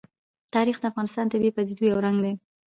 تاریخ 0.53 0.77
د 0.79 0.83
افغانستان 0.91 1.25
د 1.27 1.31
طبیعي 1.33 1.53
پدیدو 1.57 1.83
یو 1.91 2.03
رنګ 2.05 2.17
دی. 2.25 2.33